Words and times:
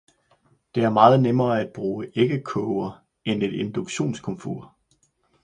Det 0.75 0.83
er 0.83 0.89
meget 0.89 1.21
nemmere 1.21 1.61
at 1.61 1.73
bruge 1.73 2.11
æggekoger, 2.15 3.03
end 3.25 3.43
et 3.43 3.53
induktionskomfur. 3.53 4.75